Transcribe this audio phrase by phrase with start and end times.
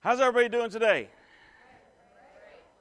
[0.00, 1.08] How's everybody doing today?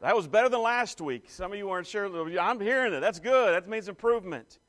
[0.02, 1.32] That was better than last week.
[1.32, 2.06] Some of you weren't sure.
[2.40, 3.00] I'm hearing it.
[3.00, 3.56] That's good.
[3.56, 4.60] That means improvement.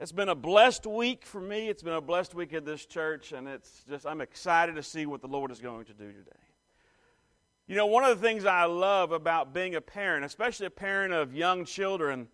[0.00, 1.68] It's been a blessed week for me.
[1.68, 5.06] It's been a blessed week at this church, and it's just I'm excited to see
[5.06, 6.32] what the Lord is going to do today.
[7.68, 11.12] You know, one of the things I love about being a parent, especially a parent
[11.12, 12.26] of young children,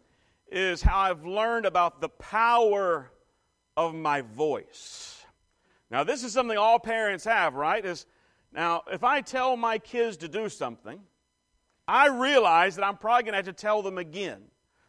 [0.50, 3.10] is how I've learned about the power
[3.76, 5.22] of my voice.
[5.90, 7.84] Now, this is something all parents have, right?
[7.84, 8.06] Is
[8.56, 10.98] now, if I tell my kids to do something,
[11.86, 14.40] I realize that I'm probably going to have to tell them again.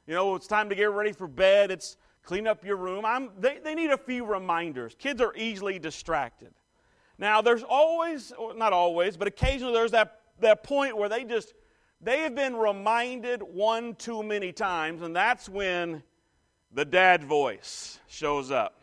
[0.08, 1.70] You know, it's time to get ready for bed.
[1.70, 3.06] It's clean up your room.
[3.06, 4.96] I'm, they, they need a few reminders.
[4.98, 6.54] Kids are easily distracted.
[7.18, 11.54] Now, there's always, not always, but occasionally there's that, that point where they just,
[12.00, 16.04] they have been reminded one too many times, and that's when
[16.72, 18.77] the dad voice shows up.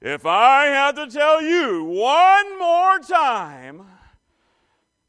[0.00, 3.84] If I had to tell you one more time,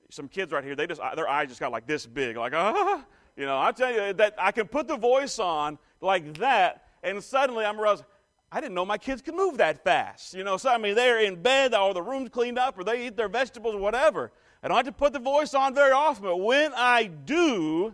[0.10, 3.06] some kids right here, they just their eyes just got like this big, like ah,
[3.38, 3.60] you know.
[3.60, 7.80] I tell you that I can put the voice on like that, and suddenly I'm
[7.80, 8.08] realizing
[8.52, 10.34] I didn't know my kids could move that fast.
[10.34, 13.06] You know, so I mean they're in bed, or the room's cleaned up, or they
[13.06, 14.32] eat their vegetables, or whatever.
[14.64, 17.94] I don't have to put the voice on very often, but when I do,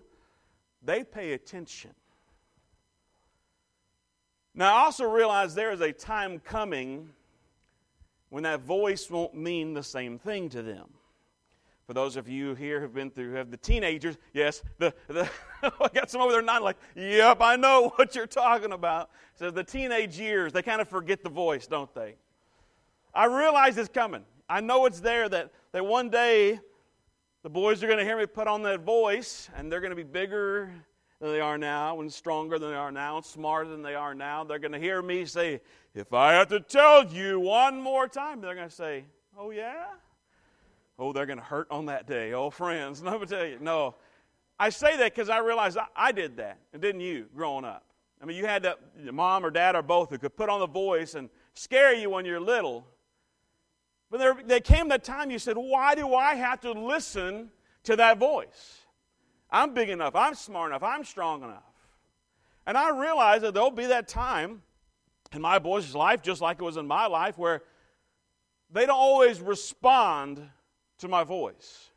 [0.82, 1.92] they pay attention.
[4.58, 7.10] Now, I also realize there is a time coming
[8.30, 10.88] when that voice won't mean the same thing to them.
[11.88, 15.30] For those of you here who've been through, have the teenagers, yes, the, the
[15.62, 19.10] I got some over there nodding like, yep, I know what you're talking about.
[19.36, 22.16] So the teenage years, they kind of forget the voice, don't they?
[23.14, 24.24] I realize it's coming.
[24.50, 26.60] I know it's there that, that one day
[27.44, 29.96] the boys are going to hear me put on that voice, and they're going to
[29.96, 30.72] be bigger
[31.20, 34.14] than they are now, and stronger than they are now, and smarter than they are
[34.14, 34.44] now.
[34.44, 35.62] They're going to hear me say,
[35.94, 39.06] If I have to tell you one more time, they're going to say,
[39.38, 39.86] Oh, yeah?
[40.98, 42.34] Oh, they're going to hurt on that day.
[42.34, 43.58] Oh, friends, let me tell you.
[43.60, 43.96] No.
[44.58, 47.84] I say that because I realize I, I, did that, and didn't you, growing up?
[48.22, 48.80] I mean, you had that,
[49.14, 52.24] mom or dad or both who could put on the voice and scare you when
[52.24, 52.88] you're little.
[54.10, 57.50] But there, there came that time you said, Why do I have to listen
[57.84, 58.85] to that voice?
[59.56, 60.16] I'm big enough.
[60.16, 60.84] I'm smart enough.
[60.84, 61.64] I'm strong enough.
[62.68, 64.62] And I realize that there'll be that time
[65.32, 67.64] in my boys' life, just like it was in my life, where
[68.70, 70.46] they don't always respond
[70.98, 71.90] to my voice.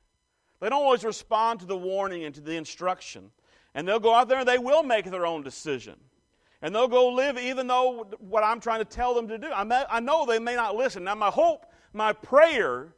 [0.60, 3.32] They don't always respond to the warning and to the instruction.
[3.74, 5.96] And they'll go out there and they will make their own decision.
[6.62, 9.48] And they'll go live even though what I'm trying to tell them to do.
[9.52, 11.02] I, may, I know they may not listen.
[11.02, 12.94] Now, my hope, my prayer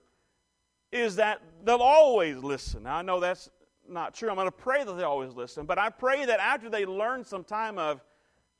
[0.93, 2.83] is that they'll always listen.
[2.83, 3.49] Now, I know that's
[3.91, 4.31] not true.
[4.31, 7.25] I'm going to pray that they always listen, but I pray that after they learn
[7.25, 8.01] some time of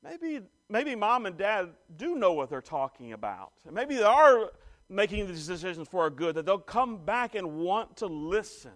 [0.03, 3.51] maybe maybe mom and dad do know what they're talking about.
[3.71, 4.51] Maybe they are
[4.89, 8.71] making these decisions for our good, that they'll come back and want to listen.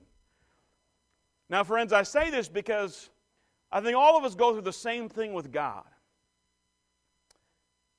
[1.49, 3.09] Now, friends, I say this because
[3.72, 5.83] I think all of us go through the same thing with God.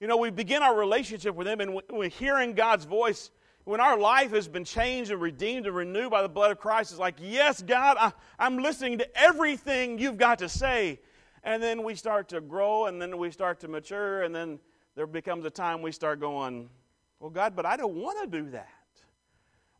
[0.01, 3.31] You know, we begin our relationship with Him, and we're hearing God's voice
[3.67, 6.93] when our life has been changed and redeemed and renewed by the blood of Christ,
[6.93, 11.01] it's like, yes, God, I, I'm listening to everything you've got to say.
[11.43, 14.61] And then we start to grow, and then we start to mature, and then
[14.95, 16.71] there becomes a time we start going,
[17.19, 18.69] well, God, but I don't want to do that.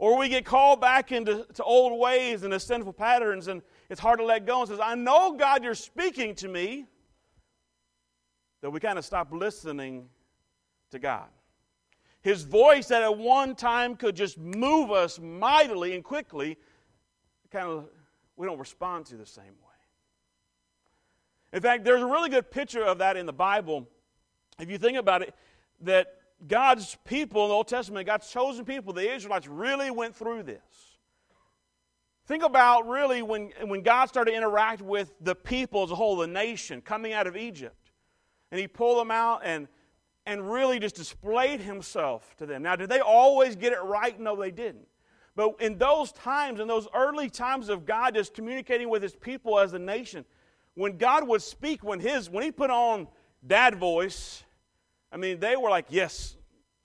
[0.01, 4.19] Or we get called back into old ways and the sinful patterns, and it's hard
[4.19, 6.87] to let go and says, I know, God, you're speaking to me.
[8.63, 10.09] That we kind of stop listening
[10.91, 11.29] to God.
[12.27, 16.57] His voice that at one time could just move us mightily and quickly,
[17.53, 17.85] kind of,
[18.35, 19.77] we don't respond to the same way.
[21.53, 23.87] In fact, there's a really good picture of that in the Bible.
[24.59, 25.37] If you think about it,
[25.83, 26.15] that
[26.49, 30.99] God's people in the Old Testament, God's chosen people, the Israelites, really went through this.
[32.27, 36.17] Think about really when, when God started to interact with the people as a whole,
[36.17, 37.93] the nation, coming out of Egypt.
[38.51, 39.69] And He pulled them out and
[40.27, 42.63] and really just displayed himself to them.
[42.63, 44.19] Now, did they always get it right?
[44.19, 44.87] No, they didn't.
[45.37, 49.59] But in those times, in those early times of God just communicating with his people
[49.61, 50.25] as a nation,
[50.75, 53.07] when God would speak, when his when he put on
[53.47, 54.43] dad voice,
[55.13, 56.37] I mean, they were like, Yes,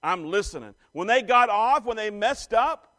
[0.03, 0.75] I'm listening.
[0.91, 2.93] When they got off, when they messed up,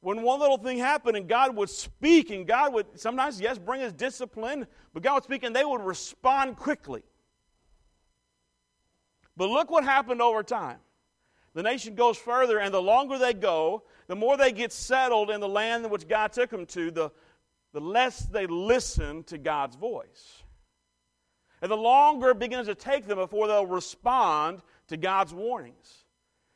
[0.00, 3.80] when one little thing happened and God would speak, and God would sometimes, yes, bring
[3.80, 7.02] his discipline, but God would speak and they would respond quickly.
[9.36, 10.78] But look what happened over time.
[11.54, 15.40] The nation goes further, and the longer they go, the more they get settled in
[15.40, 17.10] the land which God took them to, the,
[17.72, 20.42] the less they listen to God's voice.
[21.62, 26.04] And the longer it begins to take them before they'll respond to God's warnings.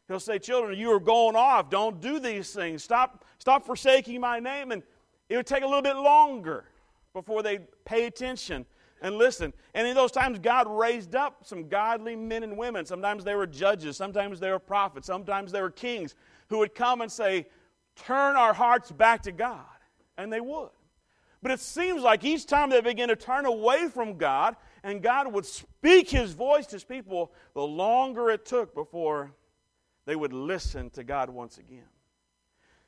[0.09, 1.71] He'll say, Children, you are going off.
[1.71, 2.83] Don't do these things.
[2.83, 4.73] Stop, stop forsaking my name.
[4.73, 4.83] And
[5.29, 6.65] it would take a little bit longer
[7.13, 8.67] before they pay attention
[9.01, 9.53] and listen.
[9.75, 12.85] And in those times, God raised up some godly men and women.
[12.87, 16.15] Sometimes they were judges, sometimes they were prophets, sometimes they were kings
[16.49, 17.47] who would come and say,
[18.07, 19.65] Turn our hearts back to God.
[20.17, 20.71] And they would.
[21.43, 25.33] But it seems like each time they begin to turn away from God and God
[25.33, 29.33] would speak his voice to his people, the longer it took before
[30.07, 31.89] they would listen to God once again.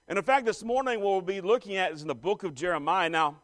[0.09, 2.55] And in fact, this morning, what we'll be looking at is in the book of
[2.55, 3.09] Jeremiah.
[3.09, 3.37] Now,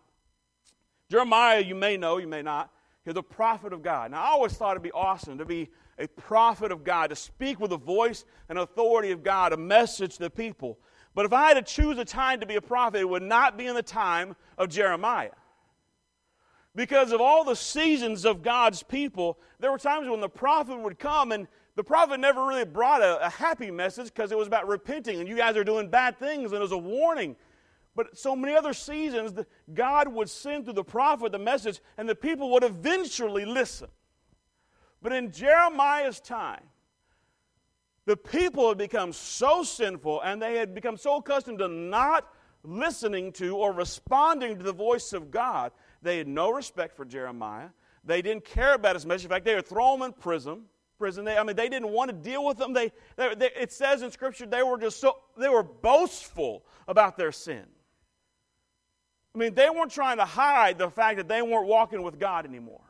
[1.11, 2.70] Jeremiah, you may know, you may not,
[3.05, 4.11] he's the prophet of God.
[4.11, 7.61] Now, I always thought it'd be awesome to be a prophet of God, to speak
[7.61, 10.79] with the voice and authority of God, a message to the people.
[11.14, 13.56] But if I had to choose a time to be a prophet, it would not
[13.56, 15.31] be in the time of Jeremiah.
[16.75, 20.99] Because of all the seasons of God's people, there were times when the prophet would
[20.99, 24.69] come, and the prophet never really brought a, a happy message because it was about
[24.69, 27.35] repenting, and you guys are doing bad things, and it was a warning.
[27.97, 29.33] But so many other seasons,
[29.73, 33.89] God would send through the prophet the message, and the people would eventually listen.
[35.03, 36.63] But in Jeremiah's time,
[38.05, 42.29] the people had become so sinful and they had become so accustomed to not
[42.63, 45.73] listening to or responding to the voice of God.
[46.03, 47.69] They had no respect for Jeremiah.
[48.05, 49.25] They didn't care about his message.
[49.25, 50.63] In fact, they throw him in prison.
[50.99, 51.25] Prison.
[51.25, 52.73] They, I mean, they didn't want to deal with them.
[52.73, 57.17] They, they, they, it says in Scripture they were just so they were boastful about
[57.17, 57.65] their sin.
[59.37, 62.47] I mean, they weren't trying to hide the fact that they weren't walking with God
[62.47, 62.81] anymore.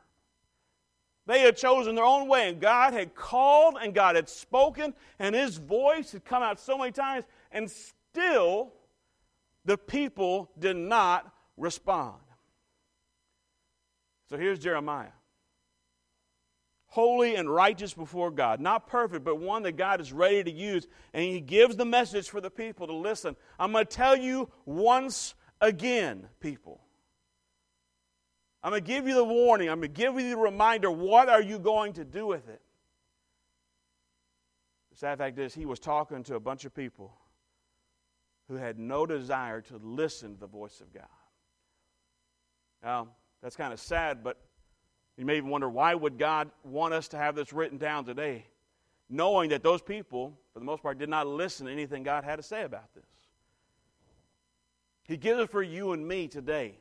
[1.25, 5.35] They had chosen their own way, and God had called and God had spoken, and
[5.35, 8.71] His voice had come out so many times, and still
[9.65, 12.21] the people did not respond.
[14.29, 15.11] So here's Jeremiah.
[16.85, 18.61] Holy and righteous before God.
[18.61, 20.87] Not perfect, but one that God is ready to use.
[21.13, 23.35] And he gives the message for the people to listen.
[23.59, 26.81] I'm going to tell you once again, people.
[28.63, 29.69] I'm going to give you the warning.
[29.69, 30.91] I'm going to give you the reminder.
[30.91, 32.61] What are you going to do with it?
[34.91, 37.13] The sad fact is, he was talking to a bunch of people
[38.47, 41.03] who had no desire to listen to the voice of God.
[42.83, 43.09] Now,
[43.41, 44.37] that's kind of sad, but
[45.17, 48.45] you may even wonder why would God want us to have this written down today,
[49.09, 52.37] knowing that those people, for the most part, did not listen to anything God had
[52.37, 53.05] to say about this.
[55.07, 56.77] He gives it for you and me today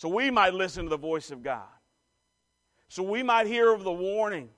[0.00, 1.68] so we might listen to the voice of God.
[2.88, 4.48] So we might hear of the warning.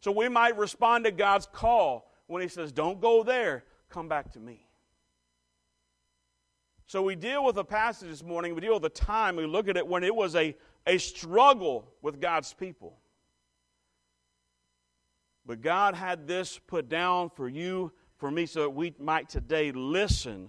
[0.00, 4.32] So we might respond to God's call when He says, Don't go there, come back
[4.32, 4.66] to me.
[6.86, 9.68] So we deal with a passage this morning, we deal with a time, we look
[9.68, 12.96] at it when it was a, a struggle with God's people.
[15.44, 19.72] But God had this put down for you, for me, so that we might today
[19.72, 20.48] listen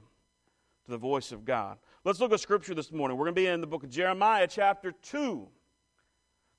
[0.87, 1.77] to the voice of God.
[2.05, 3.17] Let's look at Scripture this morning.
[3.17, 5.45] We're going to be in the book of Jeremiah, chapter 2.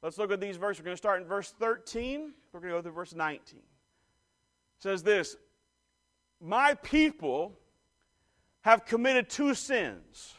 [0.02, 0.80] Let's look at these verses.
[0.80, 2.32] We're going to start in verse 13.
[2.52, 3.58] We're going to go through verse 19.
[3.58, 3.62] It
[4.80, 5.36] says this
[6.40, 7.58] My people
[8.60, 10.34] have committed two sins.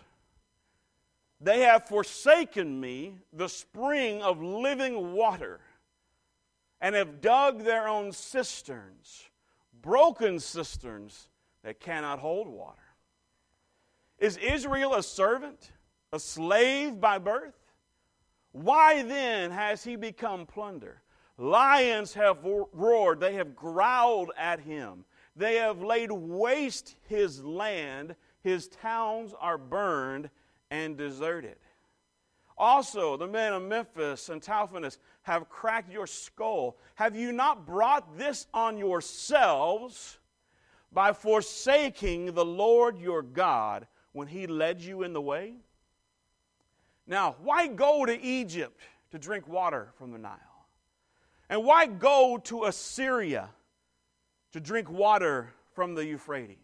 [1.42, 5.62] They have forsaken me, the spring of living water,
[6.80, 9.24] and have dug their own cisterns,
[9.82, 11.30] broken cisterns
[11.64, 12.89] that cannot hold water.
[14.20, 15.72] Is Israel a servant,
[16.12, 17.56] a slave by birth?
[18.52, 21.02] Why then has he become plunder?
[21.38, 25.06] Lions have roared, they have growled at him.
[25.36, 30.30] They have laid waste his land, his towns are burned
[30.70, 31.56] and deserted.
[32.58, 36.78] Also, the men of Memphis and Tahpanhes have cracked your skull.
[36.96, 40.18] Have you not brought this on yourselves
[40.92, 43.88] by forsaking the Lord your God?
[44.14, 45.56] When he led you in the way?
[47.08, 48.80] Now, why go to Egypt
[49.12, 50.38] to drink water from the Nile?
[51.50, 53.50] And why go to Assyria
[54.52, 56.58] to drink water from the Euphrates?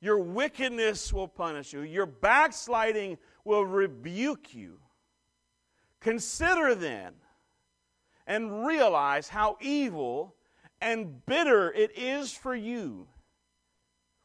[0.00, 4.78] Your wickedness will punish you, your backsliding will rebuke you.
[6.00, 7.12] Consider then
[8.26, 10.34] and realize how evil
[10.80, 13.06] and bitter it is for you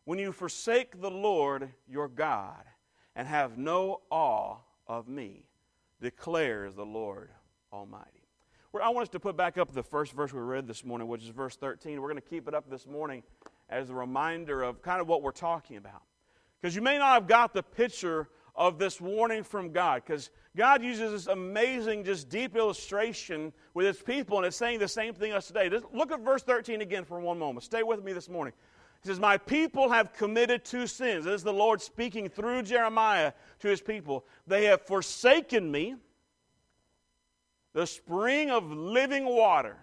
[0.05, 2.63] when you forsake the Lord your God
[3.15, 4.57] and have no awe
[4.87, 5.47] of me,
[6.01, 7.29] declares the Lord
[7.73, 8.09] Almighty.
[8.71, 11.07] Where I want us to put back up the first verse we read this morning,
[11.07, 12.01] which is verse 13.
[12.01, 13.23] We're going to keep it up this morning
[13.69, 16.03] as a reminder of kind of what we're talking about.
[16.61, 20.83] Because you may not have got the picture of this warning from God because God
[20.83, 25.33] uses this amazing, just deep illustration with his people, and it's saying the same thing
[25.33, 25.69] us today.
[25.69, 27.63] Just look at verse 13 again for one moment.
[27.63, 28.53] Stay with me this morning.
[29.05, 31.25] He says, My people have committed two sins.
[31.25, 34.25] This is the Lord speaking through Jeremiah to his people.
[34.47, 35.93] They have forsaken me,
[37.73, 39.77] the spring of living water,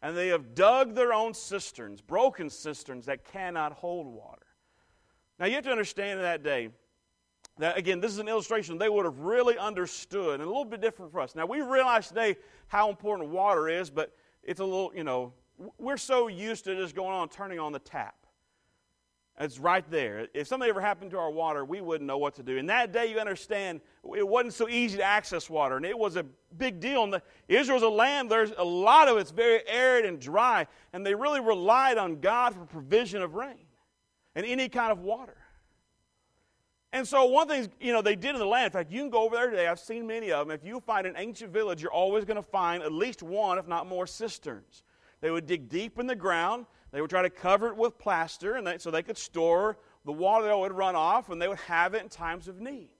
[0.00, 4.46] and they have dug their own cisterns, broken cisterns that cannot hold water.
[5.38, 6.70] Now you have to understand in that day,
[7.58, 10.80] that, again, this is an illustration they would have really understood, and a little bit
[10.80, 11.34] different for us.
[11.34, 12.36] Now, we realize today
[12.68, 15.34] how important water is, but it's a little, you know,
[15.78, 18.16] we're so used to just going on turning on the tap.
[19.38, 20.28] It's right there.
[20.32, 22.56] If something ever happened to our water, we wouldn't know what to do.
[22.56, 23.80] In that day, you understand,
[24.16, 26.24] it wasn't so easy to access water, and it was a
[26.56, 27.02] big deal.
[27.02, 31.16] And Israel's a land, there's a lot of it's very arid and dry, and they
[31.16, 33.66] really relied on God for provision of rain
[34.36, 35.36] and any kind of water.
[36.92, 39.10] And so one thing, you know, they did in the land, in fact, you can
[39.10, 40.54] go over there today, I've seen many of them.
[40.54, 43.66] If you find an ancient village, you're always going to find at least one, if
[43.66, 44.84] not more, cisterns.
[45.24, 46.66] They would dig deep in the ground.
[46.92, 50.12] They would try to cover it with plaster and they, so they could store the
[50.12, 52.90] water that would run off and they would have it in times of need.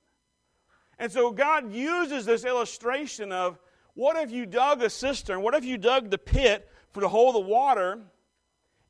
[0.98, 3.58] And so God uses this illustration of
[3.92, 7.34] what if you dug a cistern, what if you dug the pit for to hold
[7.34, 7.98] the water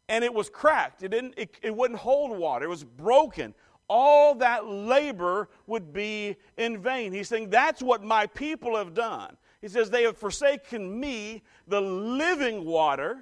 [0.09, 1.03] and it was cracked?
[1.03, 3.53] It, didn't, it, it wouldn't hold water, it was broken
[3.89, 7.13] all that labor would be in vain.
[7.13, 9.37] He's saying, That's what my people have done.
[9.65, 13.17] He says, They have forsaken me, the living water,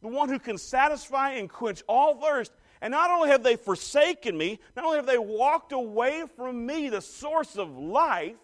[0.00, 2.50] the one who can satisfy and quench all thirst.
[2.80, 6.88] And not only have they forsaken me, not only have they walked away from me,
[6.88, 8.38] the source of life,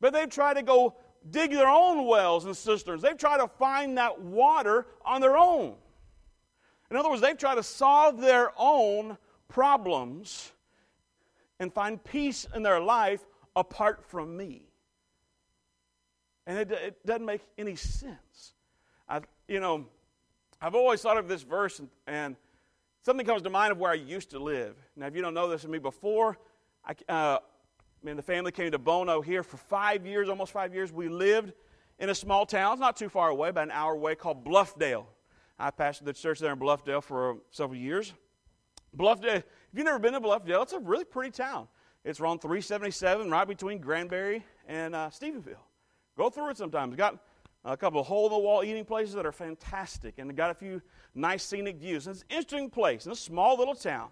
[0.00, 0.96] but they've tried to go
[1.30, 3.02] dig their own wells and cisterns.
[3.02, 5.74] They've tried to find that water on their own.
[6.90, 10.50] In other words, they've tried to solve their own problems
[11.60, 13.22] and find peace in their life
[13.54, 14.70] apart from me.
[16.46, 18.54] And it, it doesn't make any sense.
[19.08, 19.86] I, you know,
[20.60, 22.36] I've always thought of this verse, and, and,
[23.02, 24.76] something comes to mind of where I used to live.
[24.96, 26.38] Now, if you don't know this of me, before
[26.86, 27.38] I, uh,
[28.02, 31.52] the family came to Bono here for five years, almost five years, we lived
[31.98, 32.72] in a small town.
[32.72, 35.06] It's not too far away, about an hour away, called Bluffdale.
[35.58, 38.12] I pastored the church there in Bluffdale for several years.
[38.96, 41.68] Bluffdale, if you've never been to Bluffdale, it's a really pretty town.
[42.04, 45.56] It's around 377, right between Granbury and uh, Stephenville.
[46.16, 46.94] Go through it sometimes.
[46.96, 47.18] Got
[47.64, 50.54] a couple of hole in the wall eating places that are fantastic, and got a
[50.54, 50.82] few
[51.14, 52.06] nice scenic views.
[52.06, 54.08] And it's an interesting place in a small little town.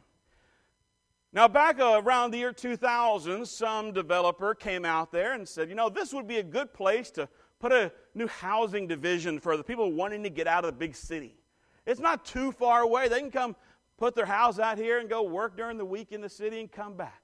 [1.35, 5.75] Now, back uh, around the year 2000, some developer came out there and said, you
[5.75, 7.27] know, this would be a good place to
[7.59, 10.95] put a new housing division for the people wanting to get out of the big
[10.95, 11.37] city.
[11.87, 13.09] It's not too far away.
[13.09, 13.57] They can come
[13.97, 16.71] put their house out here and go work during the week in the city and
[16.71, 17.22] come back.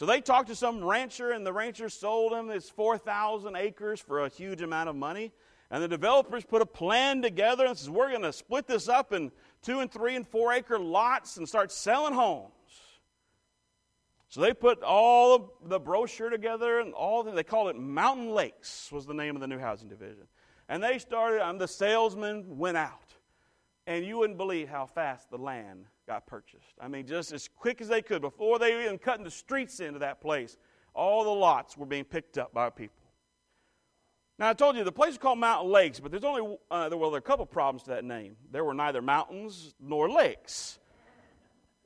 [0.00, 4.20] So they talked to some rancher, and the rancher sold them this 4,000 acres for
[4.20, 5.30] a huge amount of money.
[5.70, 9.12] And the developers put a plan together and says, We're going to split this up
[9.12, 9.30] in
[9.60, 12.50] two and three and four acre lots and start selling homes.
[14.30, 18.90] So they put all the brochure together and all the, they called it Mountain Lakes
[18.90, 20.28] was the name of the new housing division.
[20.70, 23.12] And they started, um, the salesman went out.
[23.86, 26.74] And you wouldn't believe how fast the land got purchased.
[26.80, 30.00] I mean, just as quick as they could, before they even cutting the streets into
[30.00, 30.58] that place,
[30.92, 32.96] all the lots were being picked up by people.
[34.36, 36.98] Now, I told you the place is called Mountain Lakes, but there's only, uh, there,
[36.98, 38.34] well, there are a couple problems to that name.
[38.50, 40.80] There were neither mountains nor lakes.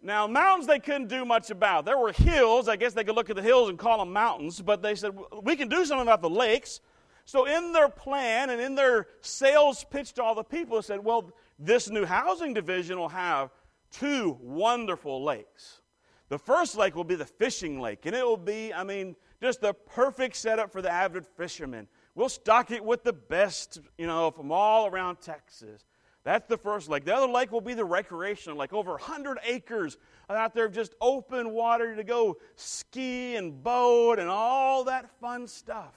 [0.01, 1.85] Now, mountains they couldn't do much about.
[1.85, 2.67] There were hills.
[2.67, 5.15] I guess they could look at the hills and call them mountains, but they said,
[5.43, 6.81] we can do something about the lakes.
[7.27, 11.05] So, in their plan and in their sales pitch to all the people, they said,
[11.05, 13.51] well, this new housing division will have
[13.95, 15.81] two wonderful lakes.
[16.29, 19.61] The first lake will be the fishing lake, and it will be, I mean, just
[19.61, 21.87] the perfect setup for the avid fisherman.
[22.15, 25.85] We'll stock it with the best, you know, from all around Texas.
[26.25, 27.05] That's the first lake.
[27.05, 29.99] The other lake will be the recreational lake, over 100 acres
[30.31, 35.47] out there of just open water to go ski and boat and all that fun
[35.47, 35.95] stuff.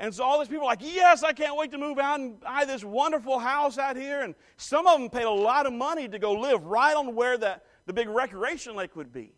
[0.00, 2.40] And so all these people are like, yes, I can't wait to move out and
[2.40, 4.22] buy this wonderful house out here.
[4.22, 7.36] And some of them paid a lot of money to go live right on where
[7.36, 9.34] that, the big recreation lake would be.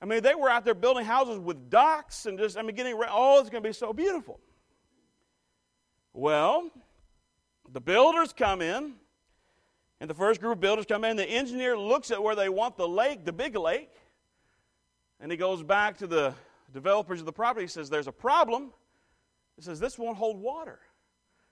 [0.00, 2.98] I mean, they were out there building houses with docks and just, I mean, getting,
[3.10, 4.40] oh, it's going to be so beautiful.
[6.14, 6.70] Well,
[7.70, 8.94] the builders come in,
[10.00, 11.18] and the first group of builders come in.
[11.18, 13.90] The engineer looks at where they want the lake, the big lake,
[15.20, 16.32] and he goes back to the
[16.72, 17.64] developers of the property.
[17.64, 18.72] He says, There's a problem.
[19.58, 20.78] It says this won't hold water.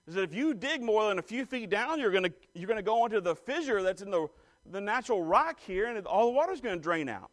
[0.06, 2.72] It says if you dig more than a few feet down, you're going to you're
[2.72, 4.28] to go into the fissure that's in the,
[4.70, 7.30] the natural rock here, and all the water's going to drain out.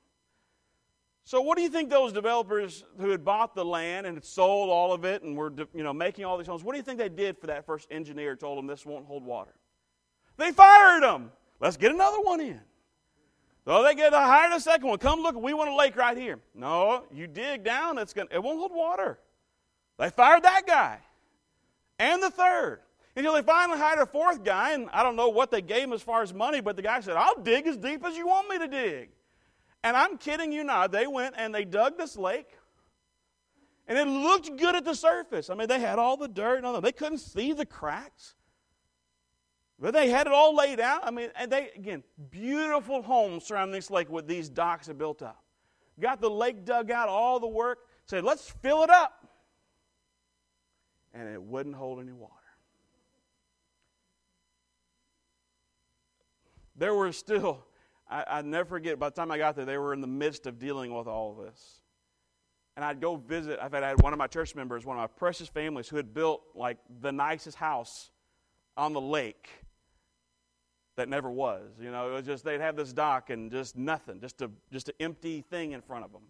[1.26, 4.70] So, what do you think those developers who had bought the land and had sold
[4.70, 6.98] all of it and were you know, making all these homes, what do you think
[6.98, 9.54] they did for that first engineer told them this won't hold water?
[10.36, 11.32] They fired them.
[11.62, 12.60] Let's get another one in.
[13.66, 14.98] So they get hired a second one.
[14.98, 16.40] Come look, we want a lake right here.
[16.54, 19.20] No, you dig down, it's gonna, it won't hold water.
[19.98, 21.00] They fired that guy
[22.00, 22.80] and the third.
[23.16, 25.94] Until they finally hired a fourth guy, and I don't know what they gave him
[25.94, 28.50] as far as money, but the guy said, I'll dig as deep as you want
[28.50, 29.10] me to dig.
[29.84, 30.92] And I'm kidding you not.
[30.92, 32.48] They went and they dug this lake,
[33.88, 35.52] and it looked good at the surface.
[35.52, 36.82] I mean, they had all the dirt and all that.
[36.82, 38.34] They couldn't see the cracks.
[39.80, 41.02] But they had it all laid out.
[41.06, 45.22] I mean, and they, again, beautiful homes surrounding this lake with these docks are built
[45.22, 45.44] up.
[46.00, 47.80] Got the lake dug out, all the work.
[48.06, 49.23] Said, let's fill it up.
[51.14, 52.34] And it wouldn't hold any water.
[56.76, 57.64] There were still,
[58.10, 60.48] I, I never forget, by the time I got there, they were in the midst
[60.48, 61.82] of dealing with all of this.
[62.76, 65.48] And I'd go visit, I had one of my church members, one of my precious
[65.48, 68.10] families, who had built like the nicest house
[68.76, 69.50] on the lake
[70.96, 71.70] that never was.
[71.80, 74.90] You know, it was just they'd have this dock and just nothing, just a just
[74.90, 76.24] an empty thing in front of them.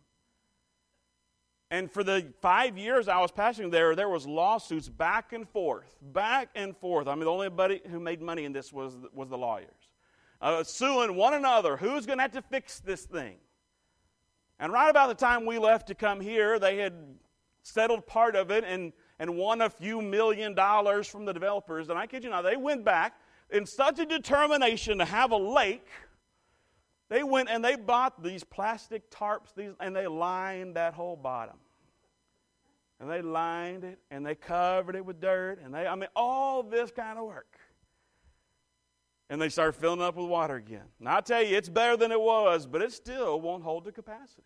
[1.73, 5.97] And for the five years I was pastoring there, there was lawsuits back and forth,
[5.99, 7.07] back and forth.
[7.07, 9.89] I mean, the only buddy who made money in this was was the lawyers,
[10.39, 11.75] uh, suing one another.
[11.75, 13.37] Who's going to have to fix this thing?
[14.59, 16.93] And right about the time we left to come here, they had
[17.63, 21.89] settled part of it and and won a few million dollars from the developers.
[21.89, 25.37] And I kid you not, they went back in such a determination to have a
[25.37, 25.87] lake,
[27.09, 31.57] they went and they bought these plastic tarps these, and they lined that whole bottom.
[32.99, 36.63] And they lined it and they covered it with dirt and they, I mean, all
[36.63, 37.57] this kind of work.
[39.29, 40.85] And they start filling up with water again.
[40.99, 43.91] Now, I tell you, it's better than it was, but it still won't hold the
[43.91, 44.43] capacity.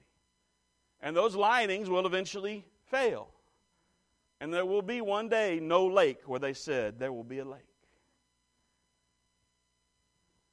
[1.02, 3.30] And those linings will eventually fail.
[4.40, 7.46] And there will be one day no lake where they said there will be a
[7.46, 7.62] lake.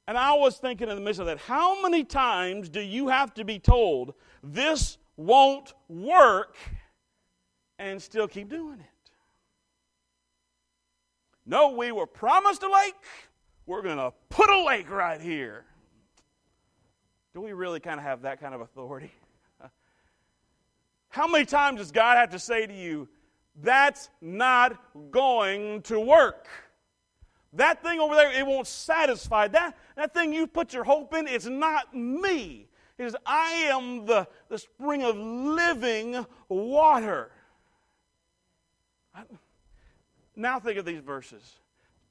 [0.07, 3.33] And I was thinking in the midst of that, how many times do you have
[3.35, 6.57] to be told this won't work
[7.79, 9.11] and still keep doing it?
[11.45, 12.95] No, we were promised a lake.
[13.65, 15.65] We're going to put a lake right here.
[17.33, 19.11] Do we really kind of have that kind of authority?
[21.09, 23.07] How many times does God have to say to you,
[23.61, 24.77] that's not
[25.11, 26.47] going to work?
[27.53, 29.47] That thing over there, it won't satisfy.
[29.47, 32.67] That, that thing you put your hope in, it's not me.
[32.97, 37.31] It is I am the, the spring of living water.
[39.13, 39.23] I,
[40.35, 41.59] now think of these verses.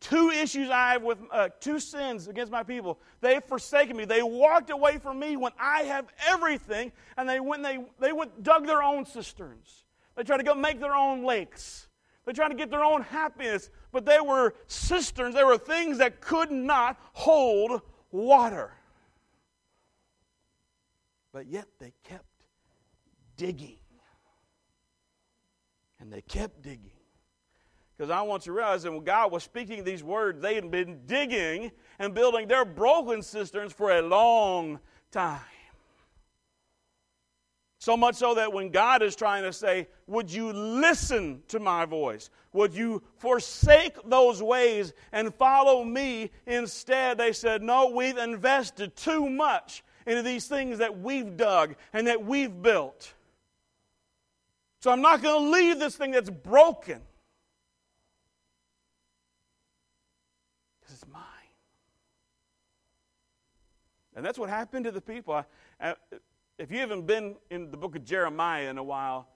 [0.00, 2.98] Two issues I have with, uh, two sins against my people.
[3.20, 4.04] They have forsaken me.
[4.04, 8.42] They walked away from me when I have everything, and they went, they, they went,
[8.42, 9.84] dug their own cisterns.
[10.16, 11.88] They tried to go make their own lakes.
[12.26, 16.20] They tried to get their own happiness but they were cisterns, they were things that
[16.20, 18.72] could not hold water.
[21.32, 22.24] But yet they kept
[23.37, 23.78] digging.
[26.00, 26.90] And they kept digging.
[27.96, 30.70] Because I want you to realize that when God was speaking these words, they had
[30.70, 34.80] been digging and building their broken cisterns for a long
[35.12, 35.40] time.
[37.85, 41.85] So much so that when God is trying to say, Would you listen to my
[41.85, 42.30] voice?
[42.54, 47.18] Would you forsake those ways and follow me instead?
[47.18, 52.24] They said, No, we've invested too much into these things that we've dug and that
[52.24, 53.12] we've built.
[54.80, 57.02] So I'm not going to leave this thing that's broken.
[60.80, 61.22] Because it's mine.
[64.14, 65.35] And that's what happened to the people.
[65.35, 65.44] I,
[65.81, 65.94] I,
[66.59, 69.29] if you haven't been in the book of Jeremiah in a while,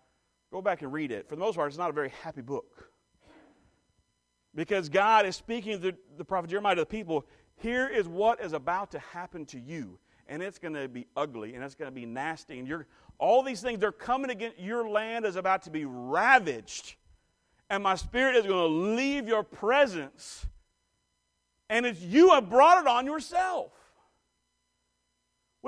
[0.52, 1.28] go back and read it.
[1.28, 2.90] For the most part, it's not a very happy book.
[4.54, 8.52] Because God is speaking to the prophet Jeremiah to the people here is what is
[8.52, 9.98] about to happen to you.
[10.28, 12.58] And it's going to be ugly and it's going to be nasty.
[12.58, 12.86] And you're,
[13.18, 16.96] all these things, they're coming against your land is about to be ravaged.
[17.70, 20.46] And my spirit is going to leave your presence.
[21.68, 23.72] And it's, you have brought it on yourself.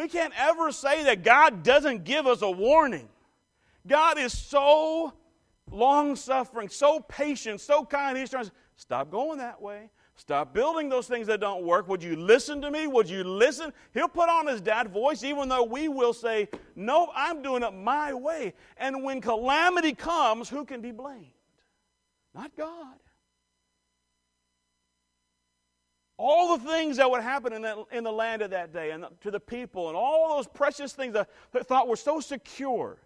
[0.01, 3.07] We can't ever say that God doesn't give us a warning.
[3.87, 5.13] God is so
[5.71, 8.17] long suffering, so patient, so kind.
[8.17, 9.91] He's trying to stop going that way.
[10.17, 11.87] Stop building those things that don't work.
[11.87, 12.87] Would you listen to me?
[12.87, 13.75] Would you listen?
[13.93, 17.75] He'll put on his dad voice, even though we will say, No, I'm doing it
[17.75, 18.55] my way.
[18.79, 21.27] And when calamity comes, who can be blamed?
[22.35, 22.97] Not God.
[26.21, 29.07] All the things that would happen in, that, in the land of that day and
[29.23, 32.99] to the people and all those precious things that they thought were so secure.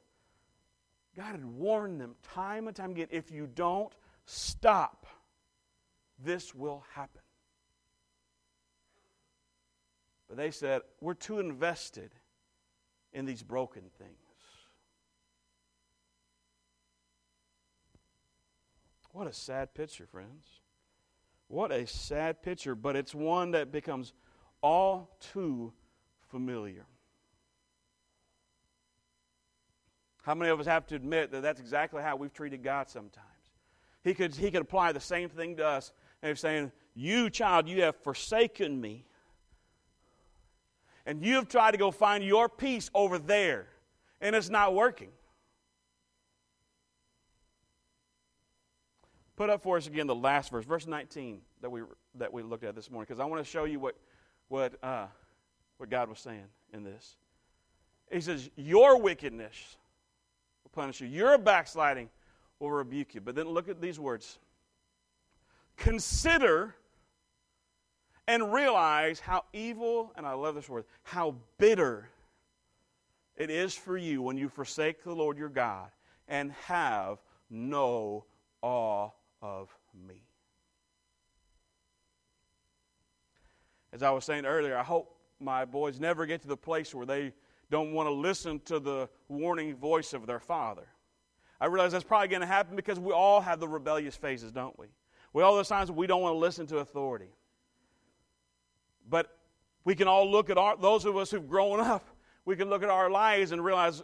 [1.17, 3.93] God had warned them time and time again if you don't
[4.27, 5.07] stop,
[6.19, 7.21] this will happen.
[10.27, 12.11] But they said, we're too invested
[13.13, 14.11] in these broken things.
[19.13, 20.64] What a sad picture, friends.
[21.49, 24.13] What a sad picture, but it's one that becomes
[24.63, 25.73] all too
[26.31, 26.87] familiar.
[30.23, 33.29] How many of us have to admit that that's exactly how we've treated God sometimes?
[34.03, 37.69] He could, he could apply the same thing to us and he's saying, You, child,
[37.69, 39.05] you have forsaken me.
[41.05, 43.67] And you have tried to go find your peace over there,
[44.23, 45.11] and it's not working.
[49.37, 51.83] Put up for us again the last verse, verse 19 that we,
[52.15, 53.97] that we looked at this morning, because I want to show you what,
[54.49, 55.07] what, uh,
[55.79, 57.17] what God was saying in this.
[58.13, 59.77] He says, Your wickedness
[60.63, 62.11] will punish you, your backsliding
[62.61, 63.21] will rebuke you.
[63.21, 64.39] But then look at these words
[65.77, 66.77] Consider
[68.29, 72.09] and realize how evil, and I love this word, how bitter
[73.37, 75.89] it is for you when you forsake the Lord your God
[76.29, 77.19] and have
[77.51, 78.25] no
[78.63, 79.11] awe
[79.45, 79.69] of
[80.09, 80.23] me.
[83.93, 87.05] As I was saying earlier, I hope my boys never get to the place where
[87.05, 87.35] they
[87.71, 90.87] don't want to listen to the warning voice of their father.
[91.61, 94.77] I realize that's probably going to happen because we all have the rebellious phases, don't
[94.79, 94.87] we?
[95.35, 97.33] We all those times we don't want to listen to authority.
[99.09, 99.37] But
[99.85, 102.09] we can all look at our, those of us who've grown up,
[102.47, 104.03] we can look at our lives and realize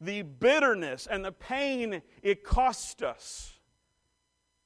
[0.00, 3.57] the bitterness and the pain it cost us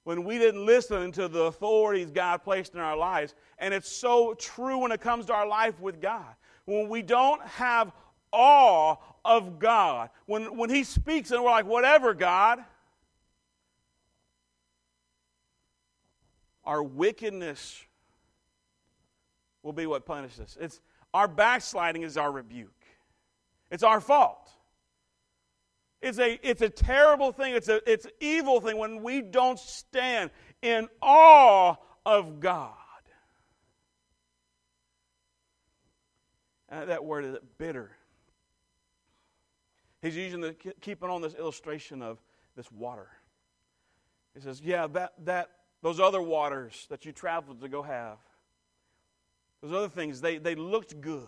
[0.05, 3.35] when we didn't listen to the authorities God placed in our lives.
[3.59, 6.27] And it's so true when it comes to our life with God.
[6.65, 7.93] When we don't have
[8.33, 12.59] awe of God, when, when He speaks and we're like, whatever, God,
[16.65, 17.85] our wickedness
[19.63, 20.59] will be what punishes us.
[20.61, 20.81] It's,
[21.15, 22.71] our backsliding is our rebuke,
[23.71, 24.51] it's our fault.
[26.03, 27.55] It's a, it's a terrible thing.
[27.55, 32.75] It's, a, it's an evil thing when we don't stand in awe of God.
[36.69, 37.91] And that word is bitter.
[40.01, 42.19] He's using the keeping on this illustration of
[42.57, 43.09] this water.
[44.35, 45.51] He says, "Yeah, that that
[45.83, 48.17] those other waters that you traveled to go have,
[49.63, 51.27] those other things, they, they looked good.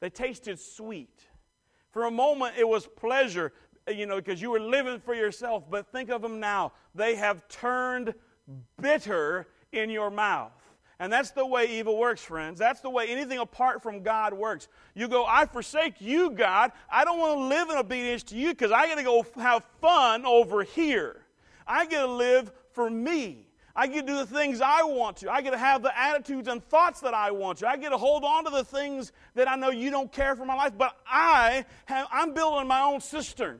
[0.00, 1.20] They tasted sweet.
[1.94, 3.52] For a moment, it was pleasure,
[3.88, 5.62] you know, because you were living for yourself.
[5.70, 6.72] But think of them now.
[6.92, 8.14] They have turned
[8.80, 10.50] bitter in your mouth.
[10.98, 12.58] And that's the way evil works, friends.
[12.58, 14.66] That's the way anything apart from God works.
[14.96, 16.72] You go, I forsake you, God.
[16.90, 19.64] I don't want to live in obedience to you because I got to go have
[19.80, 21.22] fun over here.
[21.64, 23.46] I get to live for me.
[23.76, 25.30] I get to do the things I want to.
[25.30, 27.68] I get to have the attitudes and thoughts that I want to.
[27.68, 30.44] I get to hold on to the things that I know you don't care for
[30.44, 33.58] my life, but I have, I'm building my own cistern.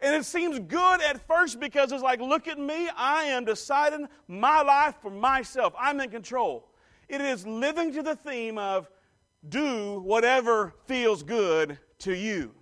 [0.00, 4.08] And it seems good at first because it's like, look at me, I am deciding
[4.26, 5.74] my life for myself.
[5.78, 6.68] I'm in control.
[7.08, 8.88] It is living to the theme of
[9.46, 12.54] do whatever feels good to you.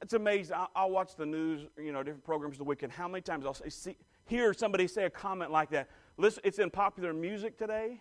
[0.00, 0.56] It's amazing.
[0.56, 2.92] I'll, I'll, watch the news, you know, different programs the weekend.
[2.92, 5.88] how many times I'll see, hear somebody say a comment like that.
[6.16, 8.00] Listen, it's in popular music today.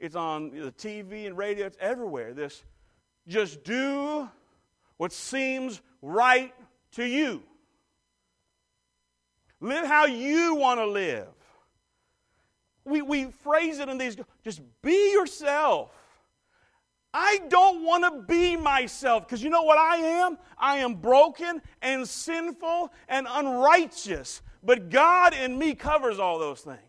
[0.00, 1.66] It's on the TV and radio.
[1.66, 2.32] It's everywhere.
[2.32, 2.64] This,
[3.28, 4.28] just do
[4.96, 6.54] what seems right
[6.92, 7.42] to you.
[9.60, 11.28] Live how you want to live.
[12.84, 15.90] We, we phrase it in these, just be yourself.
[17.16, 20.36] I don't want to be myself because you know what I am?
[20.58, 24.42] I am broken and sinful and unrighteous.
[24.64, 26.80] But God in me covers all those things.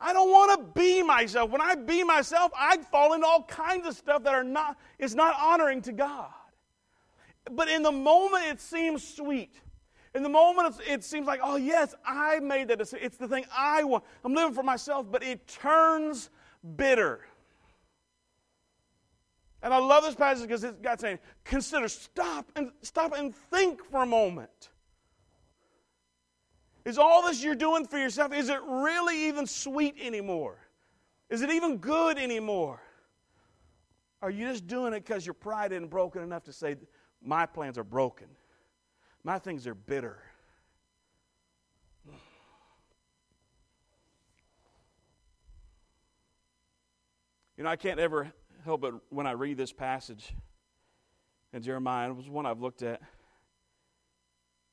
[0.00, 1.50] I don't want to be myself.
[1.50, 5.14] When I be myself, I fall into all kinds of stuff that are not is
[5.14, 6.30] not honoring to God.
[7.50, 9.54] But in the moment it seems sweet.
[10.14, 13.04] In the moment it seems like, oh yes, I made that decision.
[13.04, 14.02] It's the thing I want.
[14.24, 16.30] I'm living for myself, but it turns
[16.76, 17.20] bitter.
[19.66, 23.84] And I love this passage because it's God saying, consider, stop and stop and think
[23.90, 24.70] for a moment.
[26.84, 30.56] Is all this you're doing for yourself, is it really even sweet anymore?
[31.30, 32.80] Is it even good anymore?
[34.22, 36.76] Are you just doing it because your pride isn't broken enough to say,
[37.20, 38.28] my plans are broken?
[39.24, 40.22] My things are bitter.
[47.56, 48.32] You know, I can't ever
[48.66, 50.34] help but when I read this passage
[51.52, 53.00] in Jeremiah, it was one I've looked at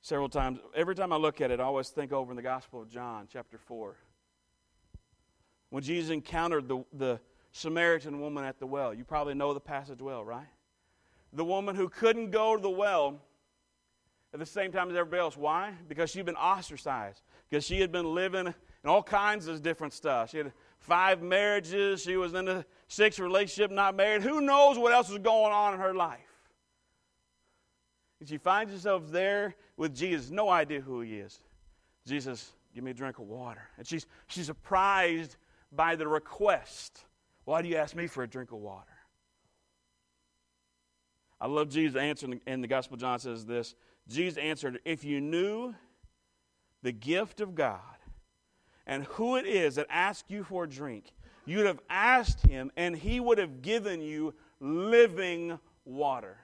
[0.02, 0.60] several times.
[0.76, 3.28] Every time I look at it, I always think over in the Gospel of John,
[3.32, 3.96] chapter 4.
[5.70, 7.20] When Jesus encountered the, the
[7.54, 8.94] Samaritan woman at the well.
[8.94, 10.48] You probably know the passage well, right?
[11.32, 13.22] The woman who couldn't go to the well
[14.34, 15.38] at the same time as everybody else.
[15.38, 15.74] Why?
[15.88, 17.22] Because she'd been ostracized.
[17.50, 20.32] Because she had been living in all kinds of different stuff.
[20.32, 20.52] She had
[20.84, 22.04] five marriages.
[22.04, 24.22] She was in a sixth relationship, not married.
[24.22, 26.20] Who knows what else was going on in her life?
[28.20, 31.40] And she finds herself there with Jesus, no idea who he is.
[32.06, 33.64] Jesus, give me a drink of water.
[33.78, 35.36] And she's, she's surprised
[35.72, 37.06] by the request.
[37.46, 38.88] Why do you ask me for a drink of water?
[41.42, 42.96] I love Jesus' answer in the Gospel.
[42.96, 43.76] John says this
[44.08, 45.74] Jesus answered, If you knew
[46.82, 47.93] the gift of God
[48.86, 51.14] and who it is that asks you for a drink,
[51.46, 56.38] you'd have asked him, and he would have given you living water.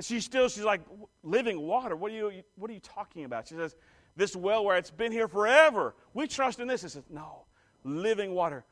[0.00, 0.80] She's still, she's like,
[1.22, 1.94] living water?
[1.94, 3.46] What are you, what are you talking about?
[3.46, 3.76] She says,
[4.16, 5.94] this well where it's been here forever.
[6.14, 6.82] We trust in this.
[6.82, 7.44] He says, no,
[7.84, 8.64] living water.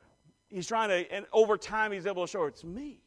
[0.48, 3.00] He's trying to, and over time, he's able to show her, it's me.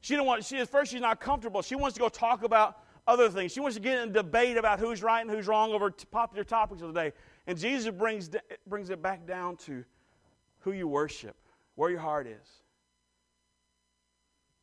[0.00, 1.62] She don't want, she at first she's not comfortable.
[1.62, 3.52] She wants to go talk about other things.
[3.52, 6.44] She wants to get in a debate about who's right and who's wrong over popular
[6.44, 7.12] topics of the day.
[7.46, 8.30] And Jesus brings,
[8.66, 9.84] brings it back down to
[10.60, 11.36] who you worship,
[11.74, 12.62] where your heart is.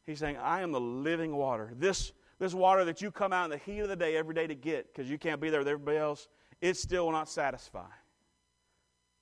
[0.05, 1.73] He's saying, I am the living water.
[1.77, 4.47] This, this water that you come out in the heat of the day every day
[4.47, 6.29] to get because you can't be there with everybody else,
[6.61, 7.87] it still will not satisfy.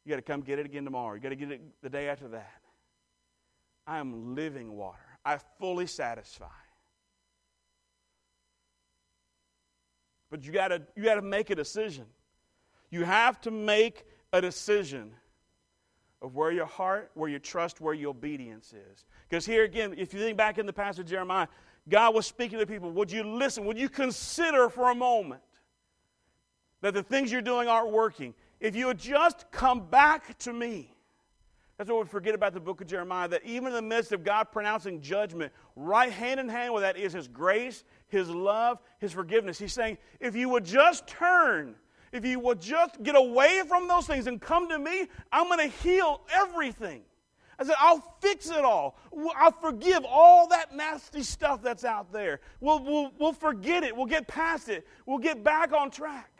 [0.05, 1.15] You got to come get it again tomorrow.
[1.15, 2.61] You got to get it the day after that.
[3.87, 4.99] I am living water.
[5.25, 6.45] I fully satisfy.
[10.29, 12.05] But you got to you got to make a decision.
[12.89, 15.11] You have to make a decision
[16.21, 19.05] of where your heart, where your trust, where your obedience is.
[19.29, 21.47] Because here again, if you think back in the passage of Jeremiah,
[21.87, 22.91] God was speaking to people.
[22.91, 23.65] Would you listen?
[23.65, 25.41] Would you consider for a moment
[26.81, 28.33] that the things you're doing aren't working?
[28.59, 30.91] If you would just come back to me.
[31.77, 34.23] That's what we forget about the book of Jeremiah, that even in the midst of
[34.23, 37.83] God pronouncing judgment, right hand in hand with that is His grace,
[38.15, 39.59] His love, His forgiveness.
[39.59, 41.75] He's saying, if you would just turn,
[42.13, 45.59] if you would just get away from those things and come to me, I'm going
[45.69, 47.01] to heal everything.
[47.59, 48.97] I said, I'll fix it all.
[49.35, 52.39] I'll forgive all that nasty stuff that's out there.
[52.61, 53.95] We'll, we'll, we'll forget it.
[53.95, 54.87] We'll get past it.
[55.05, 56.31] We'll get back on track.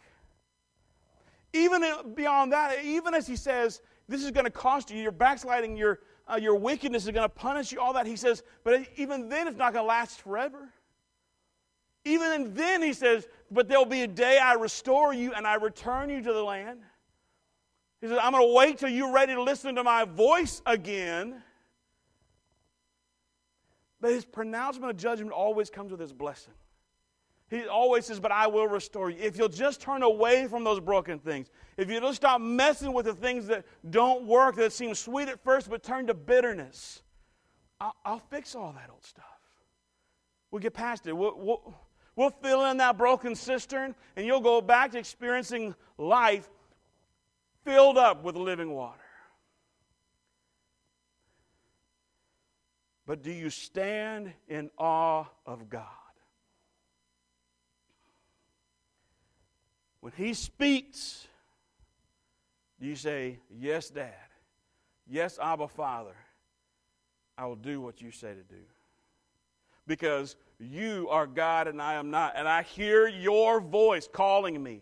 [1.53, 1.83] Even
[2.15, 5.99] beyond that, even as he says, this is going to cost you, your backsliding, your,
[6.27, 9.47] uh, your wickedness is going to punish you, all that, he says, but even then
[9.47, 10.69] it's not going to last forever.
[12.05, 16.09] Even then, he says, but there'll be a day I restore you and I return
[16.09, 16.79] you to the land.
[17.99, 21.41] He says, I'm going to wait till you're ready to listen to my voice again.
[23.99, 26.53] But his pronouncement of judgment always comes with his blessing.
[27.49, 29.17] He always says, But I will restore you.
[29.19, 33.05] If you'll just turn away from those broken things, if you'll just stop messing with
[33.05, 37.03] the things that don't work, that seem sweet at first, but turn to bitterness,
[37.79, 39.25] I'll, I'll fix all that old stuff.
[40.51, 41.15] We'll get past it.
[41.15, 41.75] We'll, we'll,
[42.15, 46.49] we'll fill in that broken cistern, and you'll go back to experiencing life
[47.63, 48.99] filled up with living water.
[53.05, 55.83] But do you stand in awe of God?
[59.99, 61.27] When he speaks,
[62.79, 64.13] you say, Yes, Dad.
[65.07, 66.15] Yes, Abba, Father.
[67.37, 68.61] I will do what you say to do.
[69.87, 72.33] Because you are God and I am not.
[72.35, 74.81] And I hear your voice calling me.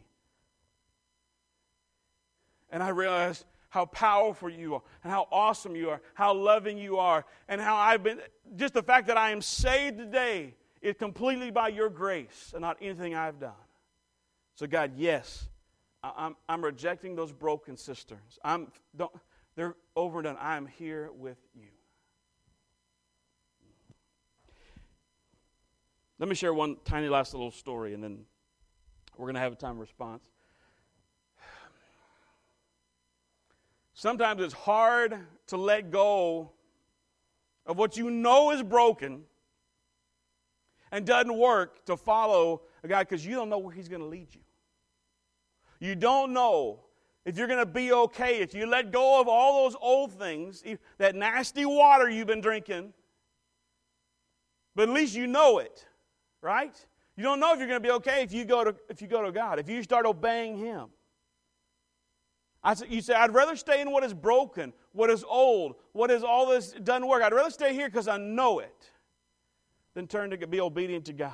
[2.69, 6.97] And I realize how powerful you are, and how awesome you are, how loving you
[6.97, 8.19] are, and how I've been.
[8.55, 12.77] Just the fact that I am saved today is completely by your grace and not
[12.81, 13.51] anything I've done.
[14.53, 15.49] So, God, yes,
[16.03, 18.37] I'm, I'm rejecting those broken cisterns.
[18.43, 19.11] I'm, don't,
[19.55, 20.37] they're overdone.
[20.39, 21.69] I'm here with you.
[26.23, 28.19] Let me share one tiny last little story, and then
[29.17, 30.23] we're going to have a time response.
[33.93, 36.53] Sometimes it's hard to let go
[37.65, 39.23] of what you know is broken
[40.93, 44.07] and doesn't work to follow a guy because you don't know where he's going to
[44.07, 44.39] lead you.
[45.81, 46.85] You don't know
[47.25, 50.63] if you're going to be okay if you let go of all those old things,
[50.99, 52.93] that nasty water you've been drinking.
[54.73, 55.85] But at least you know it,
[56.43, 56.85] right?
[57.15, 59.07] You don't know if you're going to be okay if you go to if you
[59.07, 60.87] go to God, if you start obeying Him.
[62.63, 66.23] I, you say, I'd rather stay in what is broken, what is old, what is
[66.23, 67.21] all this doesn't work.
[67.21, 68.89] I'd rather stay here because I know it
[69.93, 71.31] than turn to be obedient to God.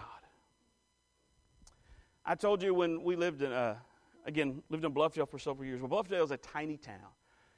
[2.26, 3.76] I told you when we lived in, uh,
[4.26, 5.82] again, lived in Bluffdale for several years.
[5.82, 7.10] Well, Bluffdale is a tiny town.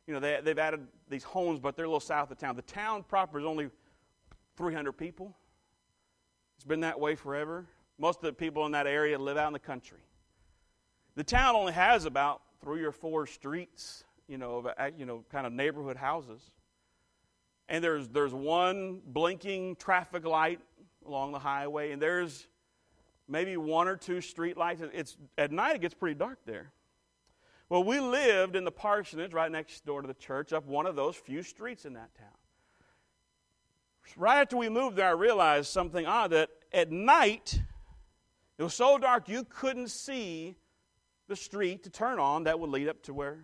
[0.05, 2.55] You know, they, they've added these homes, but they're a little south of town.
[2.55, 3.69] The town proper is only
[4.57, 5.35] 300 people.
[6.61, 7.65] It's been that way forever.
[7.97, 9.97] Most of the people in that area live out in the country.
[11.15, 15.25] The town only has about three or four streets, you know, of, uh, you know,
[15.31, 16.39] kind of neighborhood houses.
[17.67, 20.59] And there's, there's one blinking traffic light
[21.03, 22.45] along the highway, and there's
[23.27, 24.83] maybe one or two street lights.
[24.93, 26.71] It's, at night, it gets pretty dark there.
[27.69, 30.95] Well, we lived in the parsonage right next door to the church, up one of
[30.95, 32.27] those few streets in that town.
[34.17, 37.61] Right after we moved there, I realized something odd that at night,
[38.57, 40.55] it was so dark you couldn't see
[41.27, 43.39] the street to turn on that would lead up to where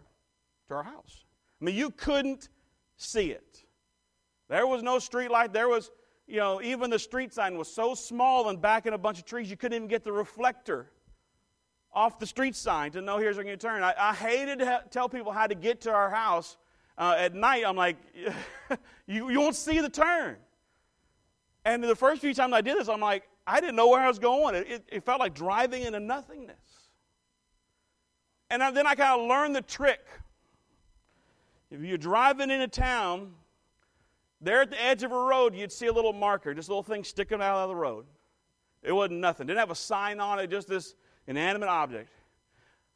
[0.67, 1.23] to our house.
[1.62, 2.49] I mean, you couldn't
[2.97, 3.63] see it.
[4.49, 5.53] There was no street light.
[5.53, 5.91] There was,
[6.27, 9.25] you know, even the street sign was so small and back in a bunch of
[9.25, 10.91] trees, you couldn't even get the reflector
[11.93, 13.84] off the street sign to know here's where to turn.
[13.84, 16.58] I, I hated to ha- tell people how to get to our house
[16.97, 17.63] uh, at night.
[17.65, 17.97] I'm like,
[19.08, 20.38] you, you won't see the turn.
[21.67, 24.08] And the first few times I did this, I'm like, I didn't know where I
[24.08, 24.56] was going.
[24.56, 26.56] It, it, it felt like driving into nothingness.
[28.49, 29.99] And then I kind of learned the trick.
[31.69, 33.34] If you're driving into town,
[34.39, 36.84] there at the edge of a road, you'd see a little marker, just a little
[36.84, 38.06] thing sticking out of the road.
[38.82, 39.45] It wasn't nothing.
[39.45, 40.95] Didn't have a sign on it, just this
[41.27, 42.10] inanimate object.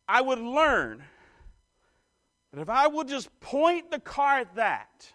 [0.07, 1.03] I would learn
[2.53, 5.11] that if I would just point the car at that,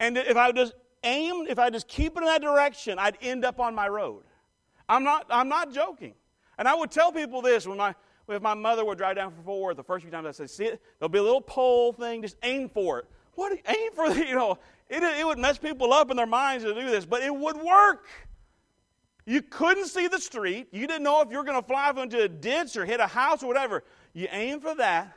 [0.00, 3.18] and if I would just aim, if I just keep it in that direction, I'd
[3.20, 4.24] end up on my road.
[4.88, 6.14] I'm not, I'm not joking.
[6.58, 7.94] And I would tell people this when my
[8.28, 10.50] if my mother would drive down from Fort Worth, the first few times I said,
[10.50, 10.82] see it?
[10.98, 13.06] There'll be a little pole thing, just aim for it.
[13.34, 13.52] What?
[13.52, 16.74] Aim for the, you know, it, it would mess people up in their minds to
[16.74, 18.06] do this, but it would work.
[19.24, 20.68] You couldn't see the street.
[20.72, 23.06] You didn't know if you were going to fly into a ditch or hit a
[23.06, 23.84] house or whatever.
[24.12, 25.16] You aim for that.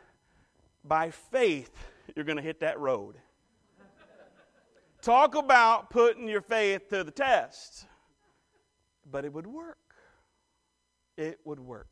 [0.84, 1.71] By faith,
[2.15, 3.15] you're going to hit that road.
[5.05, 7.85] Talk about putting your faith to the test.
[9.11, 9.77] But it would work.
[11.15, 11.89] It would work.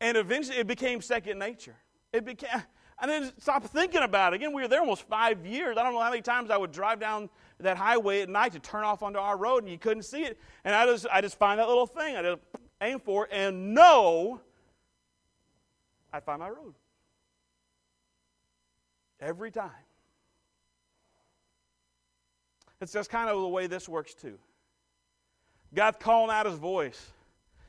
[0.00, 1.76] And eventually it became second nature.
[2.10, 2.62] It became,
[2.98, 4.36] I didn't stop thinking about it.
[4.36, 5.76] Again, we were there almost five years.
[5.76, 7.28] I don't know how many times I would drive down
[7.60, 10.40] that highway at night to turn off onto our road and you couldn't see it.
[10.64, 12.16] And I just, I just find that little thing.
[12.16, 12.40] I just
[12.80, 14.40] aim for it and know
[16.14, 16.72] I'd find my road.
[19.20, 19.85] Every time.
[22.80, 24.38] It's just kind of the way this works too.
[25.74, 27.12] God's calling out his voice.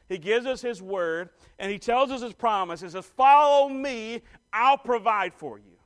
[0.09, 2.81] He gives us His word, and He tells us His promise.
[2.81, 4.21] He says, Follow me,
[4.53, 5.77] I'll provide for you.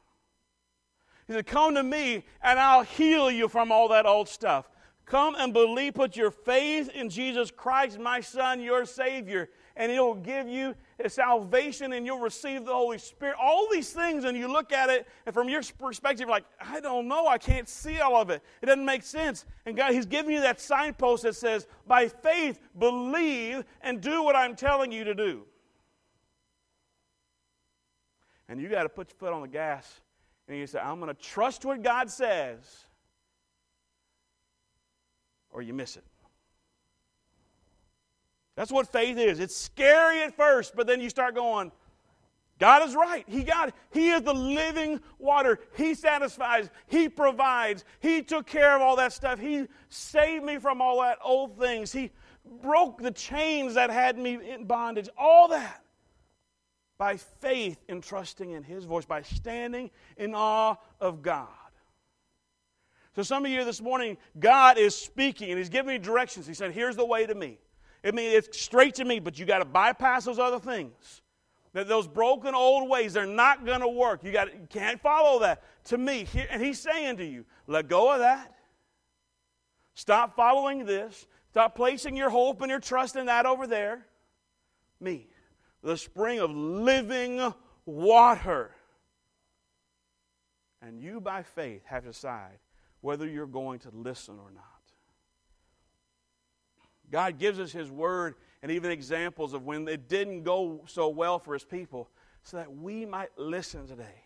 [1.27, 4.69] He said, Come to me, and I'll heal you from all that old stuff.
[5.05, 10.15] Come and believe, put your faith in Jesus Christ, my Son, your Savior, and it'll
[10.15, 10.75] give you
[11.07, 13.35] salvation and you'll receive the Holy Spirit.
[13.41, 16.79] All these things, and you look at it, and from your perspective, you're like, I
[16.79, 18.41] don't know, I can't see all of it.
[18.61, 19.45] It doesn't make sense.
[19.65, 24.35] And God, He's giving you that signpost that says, by faith, believe and do what
[24.35, 25.43] I'm telling you to do.
[28.49, 30.01] And you got to put your foot on the gas
[30.47, 32.59] and you say, I'm going to trust what God says,
[35.51, 36.03] or you miss it.
[38.61, 39.39] That's what faith is.
[39.39, 41.71] It's scary at first, but then you start going,
[42.59, 43.25] God is right.
[43.27, 43.73] He got it.
[43.91, 45.61] He is the living water.
[45.75, 46.69] He satisfies.
[46.85, 47.85] He provides.
[48.01, 49.39] He took care of all that stuff.
[49.39, 51.91] He saved me from all that old things.
[51.91, 52.11] He
[52.61, 55.09] broke the chains that had me in bondage.
[55.17, 55.83] All that
[56.99, 61.47] by faith in trusting in His voice, by standing in awe of God.
[63.15, 66.45] So, some of you this morning, God is speaking and He's giving me directions.
[66.45, 67.57] He said, Here's the way to me.
[68.03, 71.21] I mean, it's straight to me, but you got to bypass those other things.
[71.73, 74.23] That those broken old ways, they're not going to work.
[74.23, 75.63] You, got you can't follow that.
[75.85, 78.53] To me, and he's saying to you, let go of that.
[79.93, 81.27] Stop following this.
[81.49, 84.05] Stop placing your hope and your trust in that over there.
[84.99, 85.27] Me,
[85.81, 87.53] the spring of living
[87.85, 88.71] water.
[90.81, 92.59] And you, by faith, have to decide
[93.01, 94.80] whether you're going to listen or not.
[97.11, 101.39] God gives us His word and even examples of when it didn't go so well
[101.39, 102.09] for His people
[102.43, 104.23] so that we might listen today.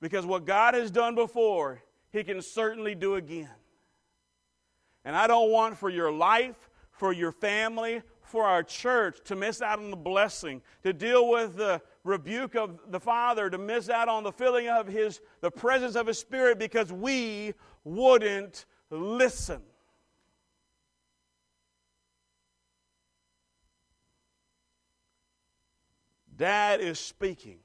[0.00, 3.48] Because what God has done before, He can certainly do again.
[5.04, 9.62] And I don't want for your life, for your family, for our church to miss
[9.62, 14.08] out on the blessing, to deal with the rebuke of the Father, to miss out
[14.08, 17.54] on the filling of His, the presence of His Spirit because we
[17.84, 19.62] wouldn't listen.
[26.36, 27.58] Dad is speaking.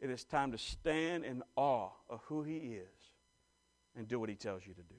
[0.00, 2.88] It is time to stand in awe of who He is
[3.96, 4.94] and do what He tells you to do.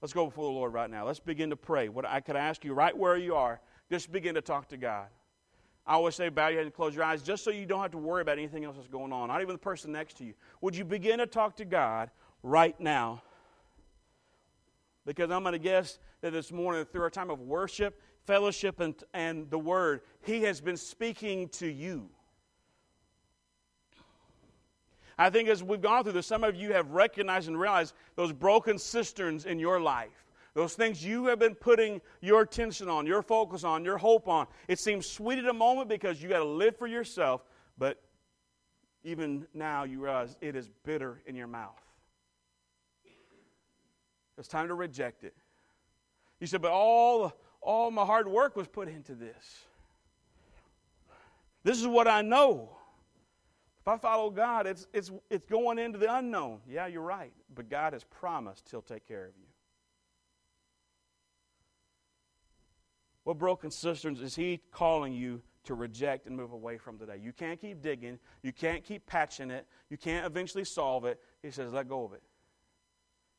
[0.00, 1.06] Let's go before the Lord right now.
[1.06, 1.88] Let's begin to pray.
[1.88, 3.60] What I could ask you right where you are,
[3.90, 5.06] just begin to talk to God.
[5.86, 7.90] I always say, bow your head and close your eyes, just so you don't have
[7.92, 10.34] to worry about anything else that's going on, not even the person next to you.
[10.60, 12.10] Would you begin to talk to God
[12.42, 13.22] right now?
[15.04, 18.94] Because I'm going to guess that this morning, through our time of worship, fellowship, and,
[19.12, 22.08] and the Word, He has been speaking to you.
[25.18, 28.32] I think as we've gone through this, some of you have recognized and realized those
[28.32, 30.10] broken cisterns in your life.
[30.54, 34.46] Those things you have been putting your attention on, your focus on, your hope on.
[34.68, 37.42] It seems sweet at a moment because you got to live for yourself,
[37.78, 38.02] but
[39.02, 41.80] even now you realize it is bitter in your mouth.
[44.38, 45.34] It's time to reject it.
[46.40, 49.64] You said, but all, all my hard work was put into this.
[51.64, 52.70] This is what I know.
[53.80, 56.60] If I follow God, it's, it's, it's going into the unknown.
[56.68, 57.32] Yeah, you're right.
[57.54, 59.46] But God has promised He'll take care of you.
[63.24, 67.20] What broken cisterns is He calling you to reject and move away from today?
[67.22, 68.18] You can't keep digging.
[68.42, 69.66] You can't keep patching it.
[69.90, 71.20] You can't eventually solve it.
[71.42, 72.22] He says, let go of it.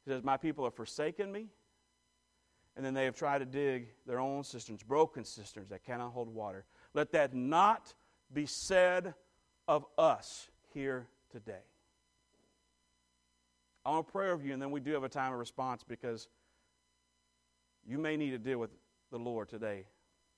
[0.05, 1.47] He says, My people have forsaken me,
[2.75, 6.33] and then they have tried to dig their own cisterns, broken cisterns that cannot hold
[6.33, 6.65] water.
[6.93, 7.93] Let that not
[8.33, 9.13] be said
[9.67, 11.63] of us here today.
[13.85, 15.83] I want to pray over you, and then we do have a time of response
[15.83, 16.29] because
[17.85, 18.71] you may need to deal with
[19.11, 19.85] the Lord today.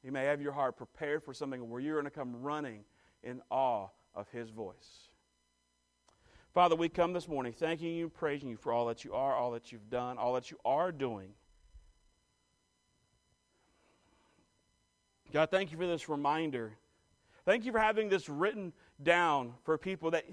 [0.03, 2.84] He may have your heart prepared for something where you're going to come running
[3.24, 5.09] in awe of His voice.
[6.56, 9.36] Father, we come this morning thanking you and praising you for all that you are,
[9.36, 11.34] all that you've done, all that you are doing.
[15.34, 16.72] God, thank you for this reminder.
[17.43, 18.72] Thank you for having this written
[19.03, 20.24] down for people that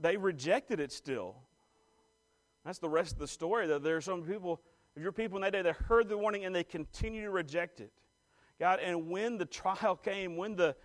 [0.00, 1.34] they rejected it still.
[2.64, 3.66] That's the rest of the story.
[3.66, 4.60] That there are some people,
[4.94, 7.90] your people in that day that heard the warning and they continue to reject it.
[8.60, 10.76] God, and when the trial came, when the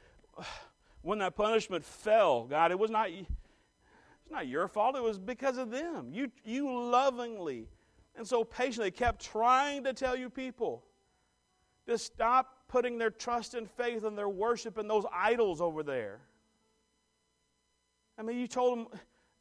[1.01, 4.95] when that punishment fell, God, it was not it's not your fault.
[4.95, 6.09] It was because of them.
[6.11, 7.67] You you lovingly
[8.15, 10.83] and so patiently kept trying to tell you people
[11.85, 16.19] to stop putting their trust and faith and their worship in those idols over there.
[18.17, 18.87] I mean, you told them,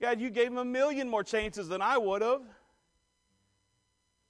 [0.01, 2.43] God, you gave them a million more chances than I would have.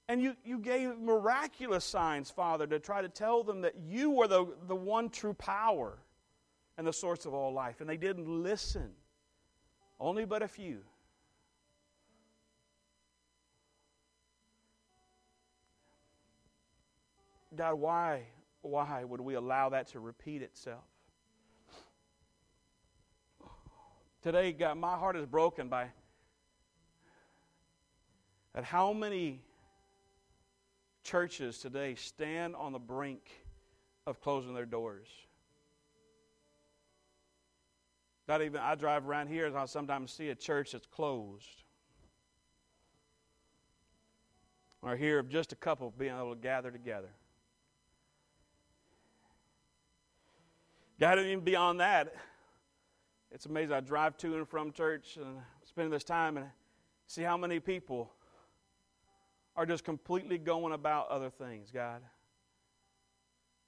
[0.09, 4.27] And you, you gave miraculous signs, Father, to try to tell them that you were
[4.27, 5.97] the, the one true power
[6.77, 7.81] and the source of all life.
[7.81, 8.91] And they didn't listen.
[9.99, 10.81] Only but a few.
[17.55, 18.23] God, why?
[18.61, 20.83] Why would we allow that to repeat itself?
[24.21, 25.87] Today, God, my heart is broken by
[28.53, 29.41] at how many
[31.03, 33.29] churches today stand on the brink
[34.05, 35.07] of closing their doors.
[38.27, 41.63] Not even I drive around here and I sometimes see a church that's closed.
[44.81, 47.09] Or hear of just a couple being able to gather together.
[50.99, 52.13] God, even beyond that,
[53.31, 53.73] it's amazing.
[53.73, 56.47] I drive to and from church and spend this time and
[57.05, 58.11] see how many people
[59.55, 62.01] are just completely going about other things, God.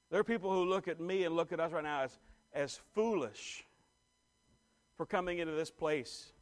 [0.10, 2.18] There are people who look at me and look at us right now as,
[2.54, 3.64] as foolish
[5.00, 6.34] for coming into this place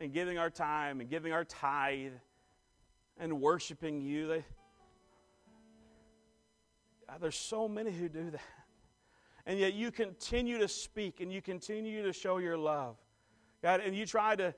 [0.00, 2.14] and giving our time and giving our tithe
[3.16, 4.26] and worshiping you.
[4.26, 4.44] They,
[7.20, 8.40] there's so many who do that
[9.46, 12.96] and yet you continue to speak and you continue to show your love.
[13.62, 14.52] God, and you try to,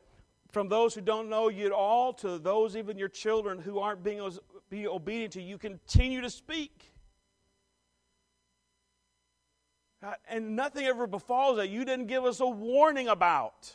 [0.51, 4.03] from those who don't know you at all to those, even your children who aren't
[4.03, 4.27] being
[4.71, 6.95] be obedient to you continue to speak.
[10.03, 13.75] Uh, and nothing ever befalls that you didn't give us a warning about.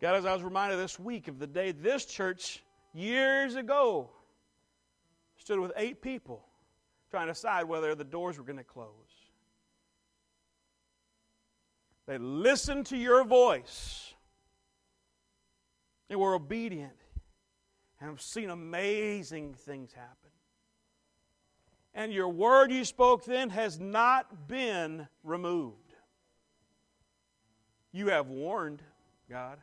[0.00, 2.62] God, as I was reminded this week of the day this church,
[2.94, 4.10] years ago,
[5.36, 6.44] stood with eight people
[7.10, 8.88] trying to decide whether the doors were going to close.
[12.06, 14.14] They listened to your voice.
[16.08, 16.96] They were obedient
[18.00, 20.27] and have seen amazing things happen.
[21.94, 25.94] And your word you spoke then has not been removed.
[27.92, 28.82] You have warned,
[29.28, 29.58] God.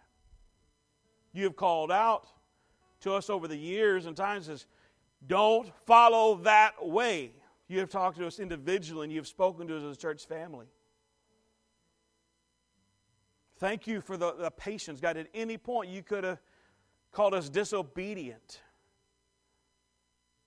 [1.32, 2.28] You have called out
[3.01, 4.65] to us over the years and times as
[5.28, 7.32] don't follow that way.
[7.67, 10.26] You have talked to us individually and you have spoken to us as a church
[10.26, 10.67] family.
[13.57, 14.99] Thank you for the, the patience.
[14.99, 16.39] God, at any point you could have
[17.11, 18.61] called us disobedient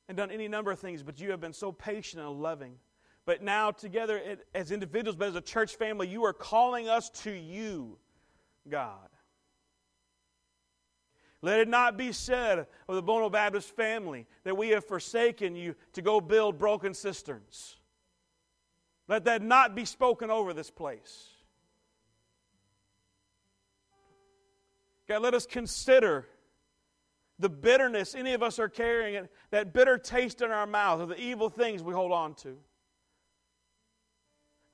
[0.08, 2.74] and done any number of things, but you have been so patient and loving.
[3.26, 7.30] But now, together as individuals, but as a church family, you are calling us to
[7.30, 7.98] you,
[8.68, 9.08] God.
[11.42, 15.76] Let it not be said of the Bono Baptist family that we have forsaken you
[15.92, 17.76] to go build broken cisterns.
[19.06, 21.28] Let that not be spoken over this place.
[25.06, 26.26] God, let us consider
[27.38, 31.20] the bitterness any of us are carrying, that bitter taste in our mouth of the
[31.20, 32.56] evil things we hold on to.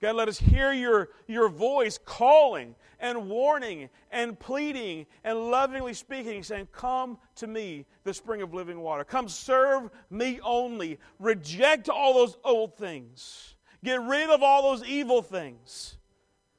[0.01, 6.43] God, let us hear your, your voice calling and warning and pleading and lovingly speaking,
[6.43, 9.05] saying, Come to me, the spring of living water.
[9.05, 10.99] Come serve me only.
[11.19, 13.55] Reject all those old things.
[13.83, 15.97] Get rid of all those evil things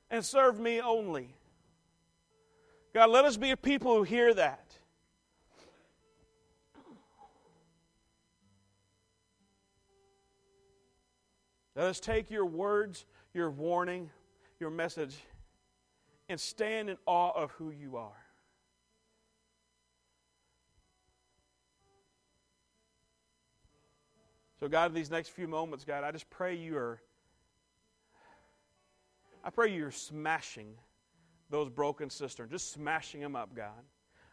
[0.09, 1.35] and serve me only.
[2.95, 4.64] God, let us be a people who hear that.
[11.75, 13.05] Let us take your words
[13.35, 14.09] your warning,
[14.59, 15.17] your message,
[16.29, 18.23] and stand in awe of who you are.
[24.59, 27.01] So, God, in these next few moments, God, I just pray you are.
[29.43, 30.73] I pray you're smashing
[31.49, 33.83] those broken cisterns, just smashing them up, God.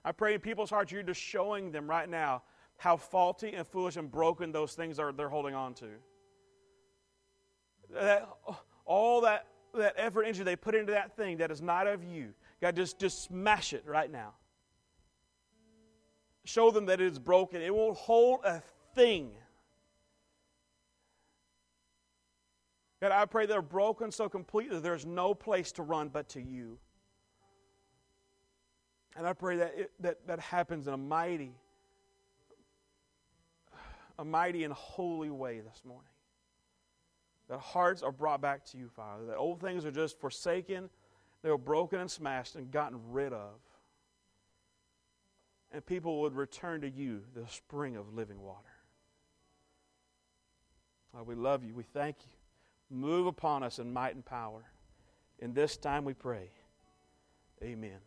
[0.04, 2.42] I pray in people's hearts you're just showing them right now
[2.78, 5.88] how faulty and foolish and broken those things are they're holding on to.
[7.92, 8.28] That,
[8.84, 12.34] all that, that effort energy they put into that thing that is not of you.
[12.60, 14.34] God, just, just smash it right now.
[16.44, 17.62] Show them that it is broken.
[17.62, 18.62] It won't hold a
[18.94, 19.32] thing.
[23.00, 26.78] God, I pray they're broken so completely there's no place to run but to you.
[29.16, 31.52] And I pray that it, that, that happens in a mighty,
[34.18, 36.11] a mighty and holy way this morning
[37.48, 40.88] that hearts are brought back to you, Father, that old things are just forsaken,
[41.42, 43.54] they were broken and smashed and gotten rid of.
[45.72, 48.68] And people would return to you, the spring of living water.
[51.14, 51.74] Lord, we love you.
[51.74, 52.96] We thank you.
[52.96, 54.62] Move upon us in might and power.
[55.38, 56.50] In this time we pray.
[57.62, 57.98] Amen.